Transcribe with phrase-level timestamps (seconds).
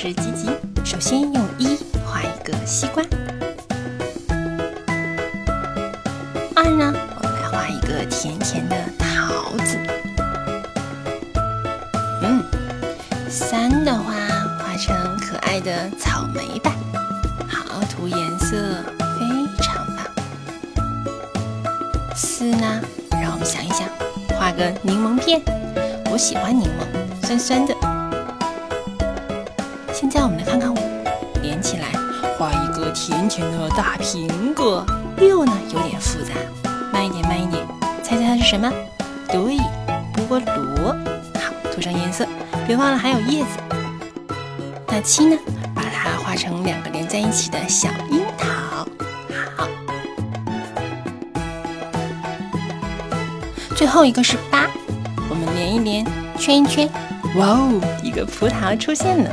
[0.00, 0.48] 是吉吉。
[0.84, 3.02] 首先用一画一个西瓜，
[6.54, 9.76] 二呢，我们来画一个甜甜的桃子。
[12.22, 12.44] 嗯，
[13.28, 14.14] 三的话
[14.60, 16.72] 画成可爱的草莓吧。
[17.48, 18.56] 好，涂颜色
[19.00, 19.16] 非
[19.60, 20.06] 常棒。
[22.14, 22.80] 四呢，
[23.20, 23.88] 让我们想一想，
[24.38, 25.42] 画个柠檬片。
[26.08, 27.74] 我喜欢柠檬，酸酸的。
[30.00, 30.78] 现在我们来看看五，
[31.42, 31.86] 连起来
[32.38, 34.86] 画一个甜甜的大苹果。
[35.16, 36.34] 六呢有点复杂，
[36.92, 37.66] 慢一点，慢一点，
[38.00, 38.72] 猜猜它是什么？
[39.28, 39.58] 对，
[40.14, 40.92] 菠萝。
[41.34, 42.24] 好，涂上颜色，
[42.64, 43.48] 别忘了还有叶子。
[44.86, 45.36] 那七呢？
[45.74, 48.86] 把它画成两个连在一起的小樱桃。
[49.56, 49.68] 好，
[53.74, 54.70] 最后一个是八，
[55.28, 56.06] 我们连一连，
[56.38, 56.88] 圈一圈。
[57.34, 59.30] 哇哦，一个葡萄出现了。